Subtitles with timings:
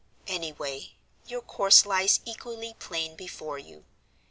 [0.25, 0.95] Anyway,
[1.27, 3.85] your course lies equally plain before you.